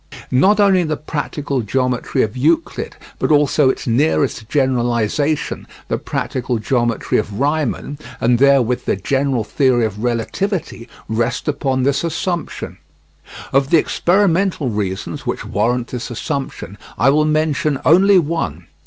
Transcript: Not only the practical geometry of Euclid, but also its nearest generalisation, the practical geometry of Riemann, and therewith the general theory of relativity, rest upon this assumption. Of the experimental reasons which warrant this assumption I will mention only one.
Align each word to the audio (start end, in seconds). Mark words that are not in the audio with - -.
Not 0.33 0.59
only 0.59 0.81
the 0.83 0.97
practical 0.97 1.61
geometry 1.61 2.23
of 2.23 2.35
Euclid, 2.35 2.95
but 3.19 3.29
also 3.29 3.69
its 3.69 3.85
nearest 3.85 4.49
generalisation, 4.49 5.67
the 5.89 5.99
practical 5.99 6.57
geometry 6.57 7.19
of 7.19 7.39
Riemann, 7.39 7.99
and 8.19 8.39
therewith 8.39 8.85
the 8.85 8.95
general 8.95 9.43
theory 9.43 9.85
of 9.85 10.03
relativity, 10.03 10.89
rest 11.07 11.47
upon 11.47 11.83
this 11.83 12.03
assumption. 12.03 12.79
Of 13.53 13.69
the 13.69 13.77
experimental 13.77 14.69
reasons 14.69 15.27
which 15.27 15.45
warrant 15.45 15.89
this 15.89 16.09
assumption 16.09 16.79
I 16.97 17.11
will 17.11 17.25
mention 17.25 17.79
only 17.85 18.17
one. 18.17 18.65